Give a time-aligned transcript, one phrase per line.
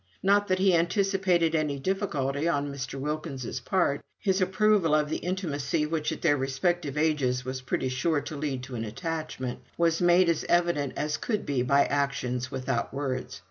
[0.23, 2.99] Not that he anticipated any difficulty on Mr.
[2.99, 8.19] Wilkins's part; his approval of the intimacy which at their respective ages was pretty sure
[8.21, 12.91] to lead to an attachment, was made as evident as could be by actions without
[12.91, 13.39] words.